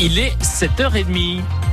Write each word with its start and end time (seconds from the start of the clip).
Il 0.00 0.18
est 0.18 0.36
7h30. 0.42 1.63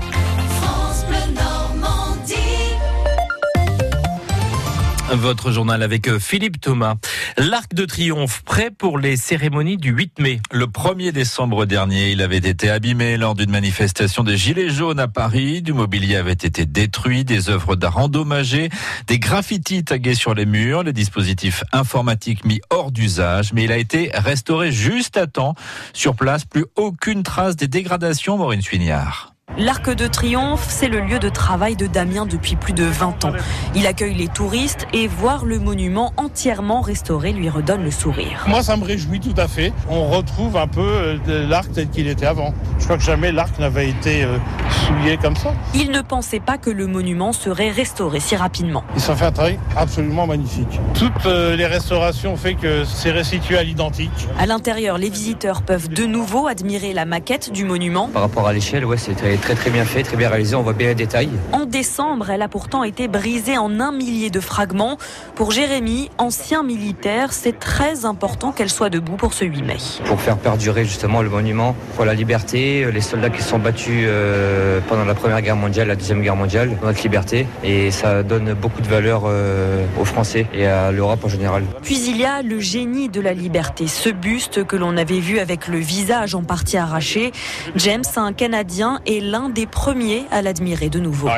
Votre 5.13 5.51
journal 5.51 5.83
avec 5.83 6.07
euh, 6.07 6.19
Philippe 6.19 6.61
Thomas. 6.61 6.95
L'Arc 7.37 7.73
de 7.73 7.83
Triomphe 7.85 8.43
prêt 8.43 8.71
pour 8.71 8.97
les 8.97 9.17
cérémonies 9.17 9.75
du 9.75 9.91
8 9.91 10.19
mai. 10.19 10.39
Le 10.51 10.67
1er 10.67 11.11
décembre 11.11 11.65
dernier, 11.65 12.11
il 12.11 12.21
avait 12.21 12.37
été 12.37 12.69
abîmé 12.69 13.17
lors 13.17 13.35
d'une 13.35 13.51
manifestation 13.51 14.23
des 14.23 14.37
Gilets 14.37 14.69
jaunes 14.69 14.99
à 14.99 15.09
Paris. 15.09 15.61
Du 15.61 15.73
mobilier 15.73 16.15
avait 16.15 16.31
été 16.31 16.65
détruit, 16.65 17.25
des 17.25 17.49
œuvres 17.49 17.75
d'art 17.75 17.97
endommagées, 17.97 18.69
des 19.07 19.19
graffitis 19.19 19.83
tagués 19.83 20.15
sur 20.15 20.33
les 20.33 20.45
murs, 20.45 20.83
les 20.83 20.93
dispositifs 20.93 21.65
informatiques 21.73 22.45
mis 22.45 22.61
hors 22.69 22.91
d'usage. 22.91 23.51
Mais 23.51 23.65
il 23.65 23.71
a 23.73 23.77
été 23.77 24.11
restauré 24.13 24.71
juste 24.71 25.17
à 25.17 25.27
temps. 25.27 25.55
Sur 25.91 26.15
place, 26.15 26.45
plus 26.45 26.65
aucune 26.77 27.23
trace 27.23 27.57
des 27.57 27.67
dégradations, 27.67 28.37
Maureen 28.37 28.61
Suignard. 28.61 29.30
L'Arc 29.57 29.93
de 29.93 30.07
Triomphe, 30.07 30.65
c'est 30.69 30.87
le 30.87 31.01
lieu 31.01 31.19
de 31.19 31.27
travail 31.27 31.75
de 31.75 31.85
Damien 31.85 32.25
depuis 32.25 32.55
plus 32.55 32.71
de 32.71 32.85
20 32.85 33.25
ans. 33.25 33.33
Il 33.75 33.85
accueille 33.85 34.13
les 34.13 34.29
touristes 34.29 34.87
et 34.93 35.07
voir 35.07 35.43
le 35.43 35.59
monument 35.59 36.13
entièrement 36.15 36.79
restauré 36.79 37.33
lui 37.33 37.49
redonne 37.49 37.83
le 37.83 37.91
sourire. 37.91 38.45
Moi, 38.47 38.63
ça 38.63 38.77
me 38.77 38.85
réjouit 38.85 39.19
tout 39.19 39.33
à 39.35 39.49
fait. 39.49 39.73
On 39.89 40.09
retrouve 40.09 40.55
un 40.55 40.67
peu 40.67 40.81
euh, 40.81 41.47
l'arc 41.47 41.69
tel 41.73 41.89
qu'il 41.89 42.07
était 42.07 42.25
avant. 42.25 42.53
Je 42.79 42.85
crois 42.85 42.97
que 42.97 43.03
jamais 43.03 43.33
l'arc 43.33 43.59
n'avait 43.59 43.89
été 43.89 44.23
euh, 44.23 44.37
souillé 44.85 45.17
comme 45.17 45.35
ça. 45.35 45.53
Il 45.75 45.91
ne 45.91 46.01
pensait 46.01 46.39
pas 46.39 46.57
que 46.57 46.69
le 46.69 46.87
monument 46.87 47.33
serait 47.33 47.71
restauré 47.71 48.21
si 48.21 48.37
rapidement. 48.37 48.83
Ils 48.95 49.11
ont 49.11 49.15
fait 49.15 49.25
un 49.25 49.31
travail 49.33 49.59
absolument 49.75 50.27
magnifique. 50.27 50.79
Toutes 50.93 51.25
euh, 51.25 51.57
les 51.57 51.65
restaurations 51.65 52.33
ont 52.33 52.37
fait 52.37 52.55
que 52.55 52.85
c'est 52.85 53.11
restitué 53.11 53.57
à 53.57 53.63
l'identique. 53.63 54.27
À 54.39 54.45
l'intérieur, 54.45 54.97
les 54.97 55.09
visiteurs 55.09 55.61
peuvent 55.61 55.89
de 55.89 56.05
nouveau 56.05 56.47
admirer 56.47 56.93
la 56.93 57.03
maquette 57.03 57.51
du 57.51 57.65
monument. 57.65 58.07
Par 58.07 58.21
rapport 58.21 58.47
à 58.47 58.53
l'échelle, 58.53 58.85
ouais, 58.85 58.97
c'était 58.97 59.37
très 59.41 59.55
très 59.55 59.69
bien 59.69 59.83
fait, 59.85 60.03
très 60.03 60.15
bien 60.15 60.29
réalisé, 60.29 60.55
on 60.55 60.61
voit 60.61 60.73
bien 60.73 60.89
les 60.89 60.95
détails. 60.95 61.29
En 61.51 61.65
décembre, 61.65 62.29
elle 62.29 62.41
a 62.41 62.47
pourtant 62.47 62.83
été 62.83 63.07
brisée 63.07 63.57
en 63.57 63.79
un 63.79 63.91
millier 63.91 64.29
de 64.29 64.39
fragments. 64.39 64.97
Pour 65.35 65.51
Jérémy, 65.51 66.09
ancien 66.17 66.63
militaire, 66.63 67.33
c'est 67.33 67.59
très 67.59 68.05
important 68.05 68.51
qu'elle 68.51 68.69
soit 68.69 68.89
debout 68.89 69.17
pour 69.17 69.33
ce 69.33 69.43
8 69.43 69.63
mai. 69.63 69.77
Pour 70.05 70.21
faire 70.21 70.37
perdurer 70.37 70.85
justement 70.85 71.21
le 71.21 71.29
monument 71.29 71.75
pour 71.95 72.05
la 72.05 72.13
liberté, 72.13 72.89
les 72.91 73.01
soldats 73.01 73.29
qui 73.29 73.41
sont 73.41 73.59
battus 73.59 74.05
euh, 74.07 74.79
pendant 74.87 75.05
la 75.05 75.15
Première 75.15 75.41
Guerre 75.41 75.55
mondiale, 75.55 75.87
la 75.87 75.95
Deuxième 75.95 76.21
Guerre 76.21 76.35
mondiale, 76.35 76.77
notre 76.83 77.01
liberté, 77.01 77.47
et 77.63 77.89
ça 77.91 78.23
donne 78.23 78.53
beaucoup 78.53 78.81
de 78.81 78.87
valeur 78.87 79.23
euh, 79.25 79.85
aux 79.99 80.05
Français 80.05 80.45
et 80.53 80.67
à 80.67 80.91
l'Europe 80.91 81.25
en 81.25 81.29
général. 81.29 81.63
Puis 81.81 81.99
il 82.07 82.17
y 82.17 82.25
a 82.25 82.43
le 82.43 82.59
génie 82.59 83.09
de 83.09 83.21
la 83.21 83.33
liberté, 83.33 83.87
ce 83.87 84.09
buste 84.09 84.65
que 84.65 84.75
l'on 84.75 84.97
avait 84.97 85.19
vu 85.19 85.39
avec 85.39 85.67
le 85.67 85.79
visage 85.79 86.35
en 86.35 86.43
partie 86.43 86.77
arraché. 86.77 87.31
James, 87.75 88.03
un 88.15 88.33
Canadien, 88.33 88.99
est 89.07 89.30
l'un 89.31 89.47
des 89.47 89.65
premiers 89.65 90.25
à 90.29 90.41
l'admirer 90.41 90.89
de 90.89 90.99
nouveau. 90.99 91.29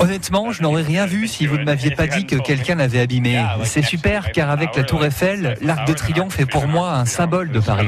Honnêtement, 0.00 0.50
je 0.50 0.60
n'aurais 0.60 0.82
rien 0.82 1.06
vu 1.06 1.28
si 1.28 1.46
vous 1.46 1.56
ne 1.56 1.62
m'aviez 1.62 1.92
pas 1.92 2.08
dit 2.08 2.26
que 2.26 2.34
quelqu'un 2.34 2.74
l'avait 2.74 2.98
abîmé. 2.98 3.40
C'est 3.62 3.82
super 3.82 4.32
car 4.32 4.50
avec 4.50 4.74
la 4.74 4.82
Tour 4.82 5.04
Eiffel, 5.04 5.56
l'Arc 5.62 5.86
de 5.86 5.92
Triomphe 5.92 6.40
est 6.40 6.46
pour 6.46 6.66
moi 6.66 6.94
un 6.94 7.04
symbole 7.04 7.52
de 7.52 7.60
Paris. 7.60 7.86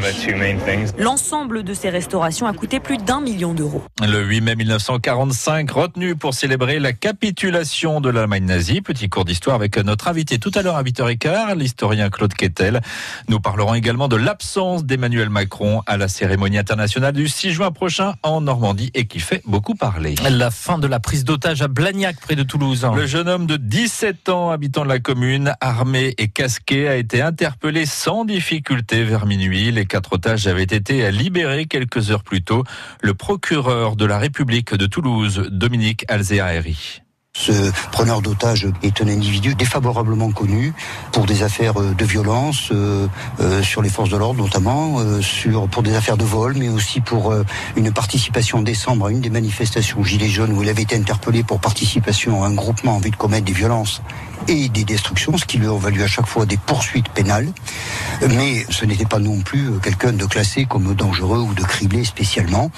L'ensemble 0.99 1.65
de 1.65 1.75
ces 1.75 1.91
restaurations 1.91 2.47
a 2.47 2.53
coûté 2.53 2.79
plus 2.79 2.99
d'un 2.99 3.21
million 3.21 3.55
d'euros. 3.55 3.83
Le 4.07 4.23
8 4.23 4.41
mai 4.43 4.55
1945, 4.55 5.69
retenu 5.69 6.15
pour 6.15 6.35
célébrer 6.35 6.79
la 6.79 6.93
capitulation 6.93 8.01
de 8.01 8.09
l'Allemagne 8.09 8.45
nazie. 8.45 8.83
Petit 8.83 9.09
cours 9.09 9.25
d'histoire 9.25 9.57
avec 9.57 9.77
notre 9.79 10.07
invité 10.07 10.39
tout 10.39 10.53
à 10.55 10.63
l'heure 10.63 10.77
à 10.77 10.85
8h15, 10.85 11.57
l'historien 11.57 12.09
Claude 12.09 12.35
Kettel. 12.35 12.81
Nous 13.29 13.41
parlerons 13.41 13.75
également 13.75 14.07
de 14.07 14.17
l'absence 14.17 14.85
d'Emmanuel 14.85 15.29
Macron 15.29 15.83
à 15.87 15.97
la 15.97 16.07
cérémonie 16.07 16.59
internationale 16.59 17.15
du 17.15 17.27
6 17.27 17.51
juin 17.51 17.73
prochain 17.73 18.15
en 18.23 18.41
Normandie 18.41 18.76
et 18.95 19.07
qui 19.07 19.21
fait 19.21 19.43
beaucoup 19.47 19.75
parler. 19.75 20.15
La 20.31 20.51
fin 20.51 20.79
de 20.79 20.87
la 20.87 21.01
prise 21.01 21.25
d'otage 21.25 21.63
à 21.63 21.69
Blagnac, 21.69 22.21
près 22.21 22.37
de 22.37 22.43
Toulouse. 22.43 22.87
Le 22.95 23.07
jeune 23.07 23.29
homme 23.29 23.47
de 23.47 23.57
17 23.57 24.29
ans, 24.29 24.51
habitant 24.51 24.85
de 24.85 24.89
la 24.89 24.99
commune, 24.99 25.55
armé 25.61 26.15
et 26.19 26.29
casqué, 26.29 26.89
a 26.89 26.97
été 26.97 27.23
interpellé 27.23 27.87
sans 27.87 28.25
difficulté 28.25 29.05
vers 29.05 29.27
minuit. 29.27 29.71
Les 29.73 29.87
quatre 29.87 30.15
otages 30.15 30.47
avaient 30.47 30.63
été 30.63 31.11
libérés 31.11 31.67
quelques 31.67 32.11
heures 32.11 32.25
plus 32.25 32.43
tôt. 32.43 32.65
Le 33.01 33.15
procureur 33.15 33.97
de 33.97 34.05
la 34.05 34.19
République 34.19 34.75
de 34.75 34.87
Toulouse, 34.87 35.49
Dominique 35.51 36.05
Alzehari. 36.09 37.03
Ce 37.39 37.53
preneur 37.93 38.23
d'otage 38.23 38.67
est 38.83 39.03
un 39.03 39.09
individu 39.09 39.55
défavorablement 39.55 40.31
connu 40.31 40.73
pour 41.13 41.27
des 41.27 41.43
affaires 41.43 41.79
euh, 41.79 41.93
de 41.93 42.05
violence 42.07 42.71
euh, 42.73 43.07
euh, 43.41 43.63
sur 43.63 43.83
les 43.83 43.91
forces 43.91 44.09
de 44.09 44.17
l'ordre 44.17 44.43
notamment, 44.43 44.97
pour 45.71 45.83
des 45.83 45.95
affaires 45.95 46.17
de 46.17 46.25
vol, 46.25 46.55
mais 46.57 46.69
aussi 46.69 47.01
pour 47.01 47.35
une 47.77 47.93
participation 47.93 48.59
en 48.59 48.63
décembre 48.63 49.07
à 49.07 49.11
une 49.11 49.21
des 49.21 49.31
manifestations 49.31 50.03
Gilets 50.03 50.29
jaunes 50.29 50.53
où 50.53 50.63
il 50.63 50.69
avait 50.69 50.83
été 50.83 50.97
interpellé 50.97 51.43
pour 51.43 51.61
participation 51.61 52.43
à 52.43 52.47
un 52.47 52.55
groupement 52.55 52.97
en 52.97 52.99
vue 52.99 53.11
de 53.11 53.17
commettre 53.17 53.45
des 53.45 53.53
violences 53.53 54.03
et 54.49 54.69
des 54.69 54.85
destructions, 54.85 55.37
ce 55.37 55.45
qui 55.45 55.59
lui 55.59 55.67
a 55.67 55.77
valu 55.77 56.03
à 56.03 56.07
chaque 56.07 56.27
fois 56.27 56.47
des 56.47 56.57
poursuites 56.57 57.09
pénales. 57.09 57.49
Mais 58.31 58.67
ce 58.71 58.85
n'était 58.85 59.05
pas 59.07 59.19
non 59.19 59.41
plus 59.41 59.71
quelqu'un 59.83 60.13
de 60.13 60.25
classé 60.25 60.65
comme 60.65 60.95
dangereux 60.95 61.41
ou 61.41 61.55
de 61.55 61.63
criblé 61.63 62.05
spécialement. 62.05 62.71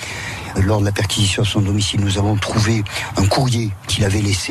Lors 0.56 0.80
de 0.80 0.86
la 0.86 0.92
perquisition 0.92 1.42
à 1.42 1.46
son 1.46 1.60
domicile, 1.60 2.00
nous 2.00 2.18
avons 2.18 2.36
trouvé 2.36 2.82
un 3.16 3.26
courrier 3.26 3.70
qu'il 3.86 4.04
avait 4.04 4.20
laissé 4.20 4.47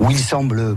où 0.00 0.10
il 0.10 0.18
semble 0.18 0.76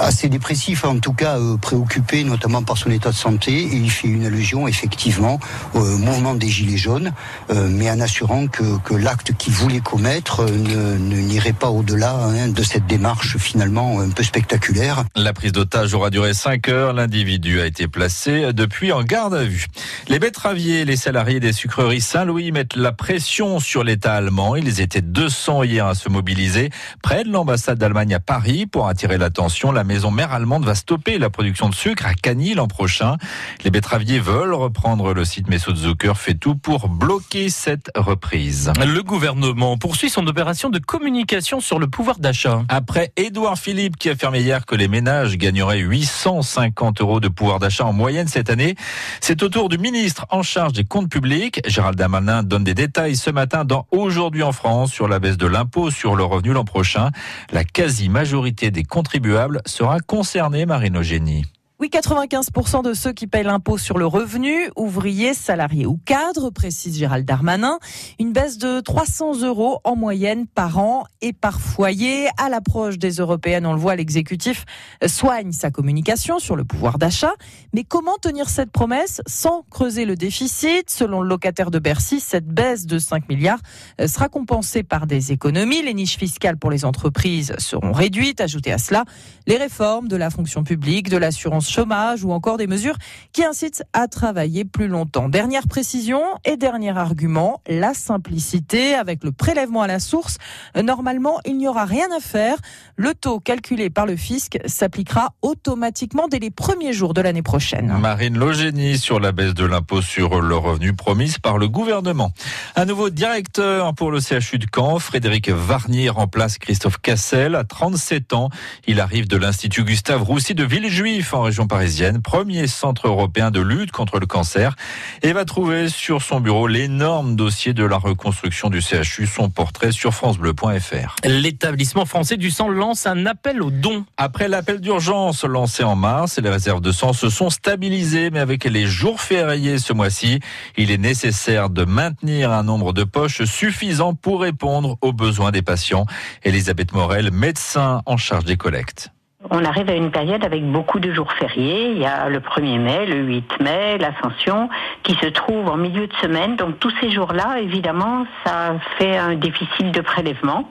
assez 0.00 0.28
dépressif, 0.28 0.84
en 0.84 0.98
tout 0.98 1.12
cas 1.12 1.38
euh, 1.38 1.56
préoccupé 1.56 2.24
notamment 2.24 2.62
par 2.62 2.78
son 2.78 2.90
état 2.90 3.10
de 3.10 3.16
santé, 3.16 3.52
et 3.52 3.76
il 3.76 3.90
fait 3.90 4.08
une 4.08 4.24
allusion 4.26 4.68
effectivement 4.68 5.40
au 5.74 5.84
mouvement 5.98 6.34
des 6.34 6.48
Gilets 6.48 6.76
jaunes, 6.76 7.12
euh, 7.50 7.68
mais 7.70 7.90
en 7.90 8.00
assurant 8.00 8.46
que, 8.46 8.78
que 8.84 8.94
l'acte 8.94 9.32
qu'il 9.36 9.52
voulait 9.52 9.80
commettre 9.80 10.44
ne, 10.44 10.96
n'irait 10.96 11.52
pas 11.52 11.70
au-delà 11.70 12.14
hein, 12.14 12.48
de 12.48 12.62
cette 12.62 12.86
démarche 12.86 13.36
finalement 13.38 14.00
un 14.00 14.10
peu 14.10 14.22
spectaculaire. 14.22 15.04
La 15.16 15.32
prise 15.32 15.52
d'otage 15.52 15.94
aura 15.94 16.10
duré 16.10 16.34
5 16.34 16.68
heures, 16.68 16.92
l'individu 16.92 17.60
a 17.60 17.66
été 17.66 17.88
placé 17.88 18.52
depuis 18.52 18.92
en 18.92 19.02
garde 19.02 19.34
à 19.34 19.44
vue. 19.44 19.66
Les 20.08 20.18
betteraviers, 20.18 20.84
les 20.84 20.96
salariés 20.96 21.40
des 21.40 21.52
sucreries 21.52 22.00
Saint-Louis 22.00 22.52
mettent 22.52 22.76
la 22.76 22.92
pression 22.92 23.58
sur 23.58 23.84
l'État 23.84 24.14
allemand. 24.14 24.56
Ils 24.56 24.80
étaient 24.80 25.02
200 25.02 25.64
hier 25.64 25.86
à 25.86 25.94
se 25.94 26.08
mobiliser 26.08 26.70
près 27.02 27.24
de 27.24 27.30
l'ambassade 27.30 27.78
d'Allemagne 27.78 28.14
à 28.14 28.20
Paris 28.20 28.66
pour 28.66 28.88
attirer 28.88 29.18
l'attention 29.18 29.55
la 29.64 29.84
maison 29.84 30.10
mère 30.10 30.32
allemande 30.32 30.64
va 30.64 30.74
stopper 30.74 31.18
la 31.18 31.30
production 31.30 31.70
de 31.70 31.74
sucre 31.74 32.06
à 32.06 32.12
Cagny 32.12 32.54
l'an 32.54 32.68
prochain. 32.68 33.16
Les 33.64 33.70
betteraviers 33.70 34.20
veulent 34.20 34.52
reprendre 34.52 35.14
le 35.14 35.24
site, 35.24 35.46
mais 35.48 35.58
Zucker 35.58 36.12
fait 36.16 36.34
tout 36.34 36.56
pour 36.56 36.88
bloquer 36.88 37.48
cette 37.48 37.90
reprise. 37.96 38.70
Le 38.78 39.02
gouvernement 39.02 39.78
poursuit 39.78 40.10
son 40.10 40.26
opération 40.26 40.68
de 40.68 40.78
communication 40.78 41.60
sur 41.60 41.78
le 41.78 41.86
pouvoir 41.86 42.18
d'achat. 42.18 42.62
Après 42.68 43.12
Édouard 43.16 43.58
Philippe 43.58 43.96
qui 43.96 44.10
a 44.10 44.12
affirmé 44.12 44.40
hier 44.40 44.66
que 44.66 44.74
les 44.74 44.88
ménages 44.88 45.38
gagneraient 45.38 45.78
850 45.78 47.00
euros 47.00 47.20
de 47.20 47.28
pouvoir 47.28 47.58
d'achat 47.58 47.86
en 47.86 47.94
moyenne 47.94 48.28
cette 48.28 48.50
année, 48.50 48.74
c'est 49.20 49.42
au 49.42 49.48
tour 49.48 49.70
du 49.70 49.78
ministre 49.78 50.26
en 50.30 50.42
charge 50.42 50.74
des 50.74 50.84
comptes 50.84 51.10
publics. 51.10 51.62
Gérald 51.66 51.96
Darmanin 51.96 52.42
donne 52.42 52.64
des 52.64 52.74
détails 52.74 53.16
ce 53.16 53.30
matin 53.30 53.64
dans 53.64 53.86
Aujourd'hui 53.90 54.42
en 54.42 54.52
France 54.52 54.92
sur 54.92 55.08
la 55.08 55.18
baisse 55.18 55.38
de 55.38 55.46
l'impôt 55.46 55.90
sur 55.90 56.14
le 56.14 56.24
revenu 56.24 56.52
l'an 56.52 56.64
prochain. 56.64 57.10
La 57.52 57.64
quasi-majorité 57.64 58.70
des 58.70 58.84
contribuables 58.84 59.45
sera 59.66 60.00
concerné, 60.00 60.66
Marine 60.66 60.98
Eugénie. 60.98 61.44
Oui, 61.78 61.90
95% 61.92 62.82
de 62.82 62.94
ceux 62.94 63.12
qui 63.12 63.26
payent 63.26 63.44
l'impôt 63.44 63.76
sur 63.76 63.98
le 63.98 64.06
revenu, 64.06 64.70
ouvriers, 64.76 65.34
salariés 65.34 65.84
ou 65.84 66.00
cadres, 66.06 66.48
précise 66.48 66.96
Gérald 66.96 67.26
Darmanin. 67.26 67.78
Une 68.18 68.32
baisse 68.32 68.56
de 68.56 68.80
300 68.80 69.42
euros 69.42 69.80
en 69.84 69.94
moyenne 69.94 70.46
par 70.46 70.78
an 70.78 71.04
et 71.20 71.34
par 71.34 71.60
foyer. 71.60 72.28
À 72.38 72.48
l'approche 72.48 72.96
des 72.96 73.16
européennes, 73.16 73.66
on 73.66 73.74
le 73.74 73.78
voit, 73.78 73.94
l'exécutif 73.94 74.64
soigne 75.06 75.52
sa 75.52 75.70
communication 75.70 76.38
sur 76.38 76.56
le 76.56 76.64
pouvoir 76.64 76.96
d'achat. 76.96 77.34
Mais 77.74 77.84
comment 77.84 78.16
tenir 78.22 78.48
cette 78.48 78.70
promesse 78.70 79.20
sans 79.26 79.62
creuser 79.70 80.06
le 80.06 80.16
déficit? 80.16 80.88
Selon 80.88 81.20
le 81.20 81.28
locataire 81.28 81.70
de 81.70 81.78
Bercy, 81.78 82.20
cette 82.20 82.46
baisse 82.46 82.86
de 82.86 82.98
5 82.98 83.28
milliards 83.28 83.60
sera 84.06 84.30
compensée 84.30 84.82
par 84.82 85.06
des 85.06 85.30
économies. 85.30 85.82
Les 85.82 85.92
niches 85.92 86.16
fiscales 86.16 86.56
pour 86.56 86.70
les 86.70 86.86
entreprises 86.86 87.54
seront 87.58 87.92
réduites. 87.92 88.40
Ajoutez 88.40 88.72
à 88.72 88.78
cela 88.78 89.04
les 89.46 89.58
réformes 89.58 90.08
de 90.08 90.16
la 90.16 90.30
fonction 90.30 90.64
publique, 90.64 91.10
de 91.10 91.18
l'assurance 91.18 91.65
chômage 91.68 92.24
ou 92.24 92.32
encore 92.32 92.56
des 92.56 92.66
mesures 92.66 92.96
qui 93.32 93.44
incitent 93.44 93.84
à 93.92 94.08
travailler 94.08 94.64
plus 94.64 94.88
longtemps. 94.88 95.28
Dernière 95.28 95.68
précision 95.68 96.20
et 96.44 96.56
dernier 96.56 96.96
argument, 96.96 97.60
la 97.68 97.94
simplicité 97.94 98.94
avec 98.94 99.24
le 99.24 99.32
prélèvement 99.32 99.82
à 99.82 99.86
la 99.86 99.98
source. 99.98 100.38
Normalement, 100.80 101.40
il 101.44 101.56
n'y 101.56 101.68
aura 101.68 101.84
rien 101.84 102.06
à 102.16 102.20
faire. 102.20 102.56
Le 102.96 103.14
taux 103.14 103.40
calculé 103.40 103.90
par 103.90 104.06
le 104.06 104.16
fisc 104.16 104.58
s'appliquera 104.66 105.32
automatiquement 105.42 106.28
dès 106.28 106.38
les 106.38 106.50
premiers 106.50 106.92
jours 106.92 107.14
de 107.14 107.20
l'année 107.20 107.42
prochaine. 107.42 107.96
Marine 108.00 108.38
Logénie 108.38 108.98
sur 108.98 109.20
la 109.20 109.32
baisse 109.32 109.54
de 109.54 109.64
l'impôt 109.64 110.02
sur 110.02 110.40
le 110.40 110.56
revenu 110.56 110.92
promise 110.92 111.38
par 111.38 111.58
le 111.58 111.68
gouvernement. 111.68 112.32
Un 112.74 112.84
nouveau 112.84 113.10
directeur 113.10 113.94
pour 113.94 114.10
le 114.10 114.20
CHU 114.20 114.58
de 114.58 114.66
Caen, 114.74 114.98
Frédéric 114.98 115.48
Varnier 115.48 116.08
remplace 116.10 116.58
Christophe 116.58 116.98
Cassel 116.98 117.54
à 117.54 117.64
37 117.64 118.32
ans. 118.34 118.50
Il 118.86 119.00
arrive 119.00 119.28
de 119.28 119.36
l'Institut 119.36 119.84
Gustave 119.84 120.22
Roussy 120.22 120.54
de 120.54 120.64
Villejuif 120.64 121.34
en 121.34 121.42
région 121.42 121.55
région 121.56 121.68
parisienne, 121.68 122.20
premier 122.20 122.66
centre 122.66 123.08
européen 123.08 123.50
de 123.50 123.60
lutte 123.60 123.90
contre 123.90 124.18
le 124.18 124.26
cancer, 124.26 124.76
et 125.22 125.32
va 125.32 125.46
trouver 125.46 125.88
sur 125.88 126.20
son 126.20 126.38
bureau 126.38 126.66
l'énorme 126.66 127.34
dossier 127.34 127.72
de 127.72 127.82
la 127.82 127.96
reconstruction 127.96 128.68
du 128.68 128.82
CHU, 128.82 129.26
son 129.26 129.48
portrait 129.48 129.90
sur 129.90 130.12
francebleu.fr. 130.12 131.16
L'établissement 131.24 132.04
français 132.04 132.36
du 132.36 132.50
sang 132.50 132.68
lance 132.68 133.06
un 133.06 133.24
appel 133.24 133.62
aux 133.62 133.70
dons. 133.70 134.04
Après 134.18 134.48
l'appel 134.48 134.82
d'urgence 134.82 135.44
lancé 135.44 135.82
en 135.82 135.96
mars, 135.96 136.38
les 136.38 136.50
réserves 136.50 136.82
de 136.82 136.92
sang 136.92 137.14
se 137.14 137.30
sont 137.30 137.48
stabilisées, 137.48 138.28
mais 138.30 138.40
avec 138.40 138.64
les 138.64 138.84
jours 138.84 139.22
fériés 139.22 139.78
ce 139.78 139.94
mois-ci, 139.94 140.40
il 140.76 140.90
est 140.90 140.98
nécessaire 140.98 141.70
de 141.70 141.86
maintenir 141.86 142.52
un 142.52 142.64
nombre 142.64 142.92
de 142.92 143.04
poches 143.04 143.44
suffisant 143.44 144.12
pour 144.12 144.42
répondre 144.42 144.98
aux 145.00 145.14
besoins 145.14 145.52
des 145.52 145.62
patients. 145.62 146.04
Elisabeth 146.42 146.92
Morel, 146.92 147.30
médecin 147.30 148.02
en 148.04 148.18
charge 148.18 148.44
des 148.44 148.58
collectes. 148.58 149.10
On 149.50 149.64
arrive 149.64 149.88
à 149.90 149.94
une 149.94 150.10
période 150.10 150.44
avec 150.44 150.64
beaucoup 150.64 150.98
de 150.98 151.12
jours 151.12 151.32
fériés. 151.32 151.90
Il 151.92 151.98
y 151.98 152.06
a 152.06 152.28
le 152.28 152.40
1er 152.40 152.78
mai, 152.78 153.06
le 153.06 153.16
8 153.16 153.60
mai, 153.60 153.98
l'Ascension, 153.98 154.68
qui 155.02 155.14
se 155.14 155.26
trouve 155.26 155.68
en 155.68 155.76
milieu 155.76 156.06
de 156.06 156.14
semaine. 156.14 156.56
Donc 156.56 156.78
tous 156.78 156.92
ces 157.00 157.10
jours-là, 157.10 157.60
évidemment, 157.60 158.26
ça 158.44 158.74
fait 158.98 159.16
un 159.16 159.34
déficit 159.34 159.92
de 159.92 160.00
prélèvement. 160.00 160.70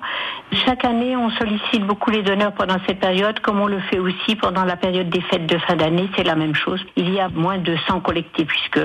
Chaque 0.65 0.85
année, 0.85 1.15
on 1.15 1.29
sollicite 1.31 1.85
beaucoup 1.85 2.11
les 2.11 2.21
donneurs 2.21 2.53
pendant 2.53 2.77
cette 2.87 2.99
période, 2.99 3.39
comme 3.39 3.59
on 3.59 3.67
le 3.67 3.79
fait 3.79 3.99
aussi 3.99 4.35
pendant 4.35 4.63
la 4.63 4.75
période 4.75 5.09
des 5.09 5.21
fêtes 5.21 5.47
de 5.47 5.57
fin 5.57 5.75
d'année. 5.75 6.09
C'est 6.15 6.23
la 6.23 6.35
même 6.35 6.55
chose. 6.55 6.83
Il 6.95 7.13
y 7.13 7.19
a 7.19 7.29
moins 7.29 7.57
de 7.57 7.75
sang 7.87 7.99
collecté 7.99 8.45
puisque 8.45 8.79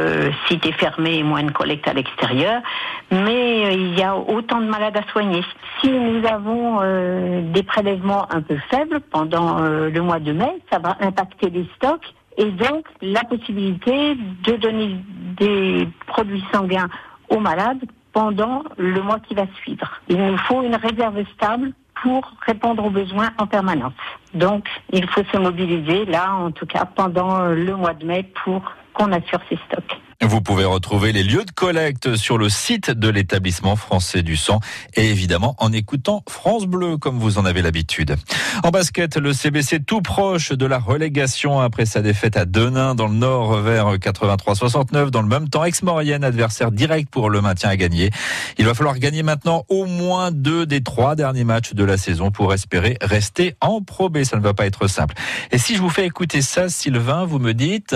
site 0.49 0.67
est 0.67 0.73
fermé 0.73 1.19
et 1.19 1.23
moins 1.23 1.43
de 1.43 1.51
collecte 1.51 1.87
à 1.89 1.93
l'extérieur. 1.93 2.63
Mais 3.11 3.67
euh, 3.67 3.73
il 3.73 3.99
y 3.99 4.03
a 4.03 4.17
autant 4.17 4.61
de 4.61 4.67
malades 4.67 4.97
à 4.97 5.03
soigner. 5.11 5.43
Si 5.81 5.91
nous 5.91 6.27
avons 6.27 6.79
euh, 6.83 7.43
des 7.53 7.63
prélèvements 7.63 8.27
un 8.31 8.41
peu 8.41 8.57
faibles 8.71 9.01
pendant 9.11 9.59
euh, 9.63 9.80
le 9.89 10.01
mois 10.03 10.21
de 10.21 10.33
mai, 10.33 10.59
ça 10.71 10.79
va 10.79 10.97
impacter 11.01 11.51
les 11.51 11.67
stocks 11.77 12.15
et 12.37 12.51
donc 12.51 12.87
la 13.01 13.25
possibilité 13.25 14.15
de 14.15 14.57
donner 14.57 14.97
des 15.37 15.89
produits 16.07 16.45
sanguins 16.53 16.89
aux 17.29 17.41
malades 17.41 17.81
pendant 18.13 18.65
le 18.77 19.01
mois 19.03 19.21
qui 19.21 19.35
va 19.35 19.47
suivre. 19.63 20.01
Il 20.09 20.17
nous 20.17 20.39
faut 20.39 20.63
une 20.63 20.75
réserve 20.75 21.23
stable 21.35 21.73
pour 22.03 22.23
répondre 22.47 22.85
aux 22.85 22.91
besoins 22.91 23.31
en 23.39 23.47
permanence. 23.47 23.93
Donc, 24.35 24.67
il 24.93 25.07
faut 25.09 25.23
se 25.25 25.37
mobiliser 25.37 26.07
là, 26.07 26.35
en 26.35 26.51
tout 26.51 26.67
cas, 26.67 26.85
pendant 26.85 27.47
le 27.47 27.77
mois 27.77 27.95
de 27.95 28.07
mai 28.07 28.25
pour 28.45 28.63
qu'on 28.95 29.13
assure 29.13 29.41
ces 29.49 29.59
stocks. 29.69 30.01
Vous 30.23 30.43
pouvez 30.43 30.67
retrouver 30.67 31.13
les 31.13 31.23
lieux 31.23 31.47
de 31.47 31.51
collecte 31.51 32.15
sur 32.17 32.37
le 32.37 32.51
site 32.51 32.91
de 32.91 33.09
l'établissement 33.09 33.75
français 33.75 34.23
du 34.23 34.37
sang 34.37 34.61
et 34.95 35.09
évidemment 35.09 35.55
en 35.59 35.73
écoutant 35.73 36.23
France 36.29 36.67
Bleu 36.67 36.99
comme 36.99 37.19
vous 37.19 37.39
en 37.39 37.47
avez 37.47 37.63
l'habitude. 37.63 38.17
En 38.63 38.69
basket, 38.69 39.17
le 39.17 39.33
CBC 39.33 39.81
tout 39.81 40.03
proche 40.03 40.53
de 40.53 40.67
la 40.67 40.79
relégation 40.79 41.61
après 41.61 41.87
sa 41.87 42.03
défaite 42.03 42.37
à 42.37 42.45
Denain 42.45 42.95
dans 42.95 43.07
le 43.07 43.15
Nord 43.15 43.63
vers 43.63 43.95
83-69. 43.95 45.09
Dans 45.09 45.23
le 45.23 45.29
même 45.29 45.49
temps, 45.49 45.65
Aix-Maurienne, 45.65 46.23
adversaire 46.23 46.71
direct 46.71 47.09
pour 47.09 47.31
le 47.31 47.41
maintien 47.41 47.71
à 47.71 47.77
gagner. 47.77 48.11
Il 48.59 48.67
va 48.67 48.75
falloir 48.75 48.99
gagner 48.99 49.23
maintenant 49.23 49.65
au 49.71 49.87
moins 49.87 50.33
deux 50.33 50.67
des 50.67 50.83
trois 50.83 51.17
derniers 51.17 51.45
matchs 51.45 51.73
de 51.73 51.85
la 51.85 51.97
saison 51.97 52.31
pour 52.31 52.53
espérer 52.53 52.99
rester 53.01 53.55
en 53.63 53.81
Pro. 53.81 54.11
Ça 54.25 54.37
ne 54.37 54.43
va 54.43 54.53
pas 54.53 54.67
être 54.67 54.87
simple. 54.87 55.15
Et 55.51 55.57
si 55.57 55.77
je 55.77 55.81
vous 55.81 55.89
fais 55.89 56.05
écouter 56.05 56.43
ça, 56.43 56.69
Sylvain, 56.69 57.25
vous 57.25 57.39
me 57.39 57.55
dites... 57.55 57.95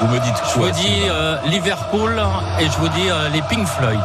Vous 0.00 0.06
me 0.06 0.18
dites 0.20 0.34
quoi 0.34 0.52
Je 0.54 0.58
vous 0.58 0.70
dis 0.70 1.02
euh, 1.08 1.36
Liverpool 1.46 2.22
et 2.60 2.66
je 2.66 2.78
vous 2.78 2.88
dis 2.88 3.10
euh, 3.10 3.28
les 3.30 3.42
Pink 3.42 3.66
Floyd. 3.66 3.98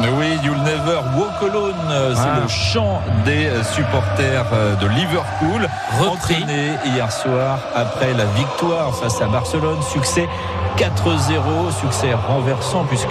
Mais 0.00 0.08
oui, 0.08 0.38
You'll 0.44 0.56
Never 0.58 1.00
Walk 1.16 1.42
Alone, 1.42 1.74
euh, 1.90 2.14
c'est 2.14 2.20
ah. 2.20 2.40
le 2.42 2.48
chant 2.48 3.02
des 3.24 3.50
supporters 3.74 4.46
de 4.80 4.86
Liverpool. 4.86 5.68
Repris 5.98 6.46
hier 6.84 7.10
soir 7.10 7.58
après 7.74 8.12
la 8.14 8.26
victoire 8.26 8.94
face 8.94 9.20
à 9.20 9.26
Barcelone. 9.26 9.82
Succès 9.82 10.28
4-0, 10.80 11.70
succès 11.78 12.14
renversant 12.14 12.84
puisque 12.84 13.08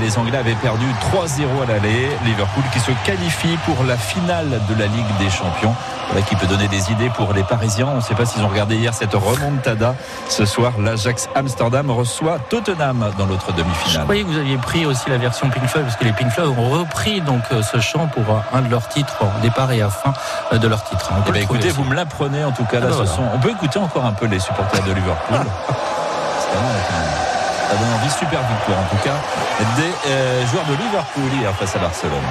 les 0.00 0.18
Anglais 0.18 0.38
avaient 0.38 0.56
perdu 0.56 0.84
3-0 1.14 1.62
à 1.62 1.66
l'aller. 1.66 2.08
Liverpool 2.24 2.64
qui 2.72 2.80
se 2.80 2.90
qualifie 3.06 3.56
pour 3.66 3.84
la 3.84 3.96
finale 3.96 4.60
de 4.68 4.74
la 4.74 4.86
Ligue 4.86 5.16
des 5.20 5.30
Champions. 5.30 5.74
qui 6.28 6.34
peut 6.34 6.46
donner 6.46 6.66
des 6.66 6.90
idées 6.90 7.10
pour 7.10 7.32
les 7.34 7.44
Parisiens. 7.44 7.86
On 7.92 7.96
ne 7.96 8.00
sait 8.00 8.16
pas 8.16 8.26
s'ils 8.26 8.42
ont 8.42 8.48
regardé 8.48 8.74
hier 8.74 8.92
cette 8.94 9.14
remontada. 9.14 9.94
Ce 10.28 10.44
soir, 10.44 10.72
l'Ajax 10.80 11.28
Amsterdam 11.36 11.88
reçoit 11.92 12.40
Tottenham 12.50 13.12
dans 13.16 13.26
l'autre 13.26 13.52
demi-finale. 13.52 13.92
Je 13.92 14.00
croyais 14.00 14.22
que 14.24 14.28
vous 14.28 14.38
aviez 14.38 14.56
pris 14.56 14.84
aussi 14.84 15.08
la 15.08 15.18
version 15.18 15.48
Pink 15.50 15.66
Floyd 15.66 15.86
parce 15.86 15.96
que 15.96 16.04
les 16.04 16.12
Pink 16.12 16.32
Floyd 16.32 16.48
ont 16.58 16.70
repris 16.70 17.20
donc 17.20 17.42
euh, 17.52 17.62
ce 17.62 17.78
chant 17.78 18.08
pour 18.08 18.24
euh, 18.24 18.40
un 18.52 18.62
de 18.62 18.70
leurs 18.70 18.88
titres 18.88 19.18
au 19.22 19.40
départ 19.40 19.70
et 19.70 19.82
à 19.82 19.90
fin 19.90 20.12
euh, 20.52 20.58
de 20.58 20.66
leur 20.66 20.82
titre. 20.82 21.10
Eh 21.28 21.30
ben, 21.30 21.42
écoutez, 21.42 21.68
vous 21.68 21.84
me 21.84 21.94
l'apprenez 21.94 22.44
en 22.44 22.50
tout 22.50 22.64
cas. 22.64 22.80
Là, 22.80 22.88
ah, 22.90 23.06
ce 23.06 23.20
On 23.34 23.38
peut 23.38 23.50
écouter 23.50 23.78
encore 23.78 24.04
un 24.04 24.12
peu 24.12 24.26
les 24.26 24.40
supporters 24.40 24.82
de 24.82 24.92
Liverpool. 24.92 25.38
Ça 26.52 27.74
donne 27.76 27.92
envie, 27.94 28.10
super 28.10 28.40
victoire 28.48 28.78
en 28.78 28.96
tout 28.96 29.02
cas 29.04 29.16
des 29.76 30.46
joueurs 30.46 30.64
de 30.64 30.74
Liverpool 30.82 31.30
hier 31.38 31.54
face 31.54 31.76
à 31.76 31.78
Barcelone. 31.78 32.22